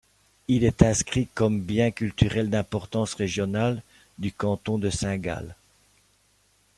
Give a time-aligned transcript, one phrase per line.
[0.47, 3.83] Il est inscrit comme bien culturel d'importance régionale
[4.17, 5.53] du canton de Saint-Gall.